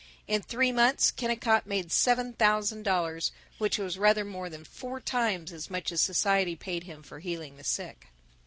In 0.27 0.41
three 0.41 0.71
months 0.71 1.11
Kennicott 1.11 1.67
made 1.67 1.91
seven 1.91 2.33
thousand 2.33 2.81
dollars, 2.81 3.31
which 3.59 3.77
was 3.77 3.99
rather 3.99 4.25
more 4.25 4.49
than 4.49 4.63
four 4.63 4.99
times 4.99 5.53
as 5.53 5.69
much 5.69 5.91
as 5.91 6.01
society 6.01 6.55
paid 6.55 6.85
him 6.85 7.03
for 7.03 7.19
healing 7.19 7.57
the 7.57 7.63
sick. 7.63 8.07